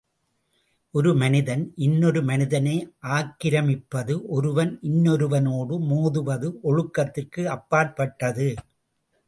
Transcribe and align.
ஒரு 0.93 1.15
மனிதன் 1.15 1.73
இன்னொரு 1.77 2.21
மனிதனை 2.21 2.73
ஆக்கிரமிப்பது 3.09 4.15
ஒருவன் 4.27 4.79
இன்னொருவனோடு 4.81 5.77
மோதுவது 5.91 6.49
ஒழுக்கத்திற்கு 6.63 7.43
அப்பாற்பட்டது. 7.45 8.49